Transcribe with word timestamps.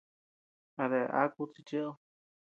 ¿A 0.81 0.85
dea 0.91 1.09
akud 1.21 1.49
chi 1.53 1.61
cheʼed? 1.69 1.95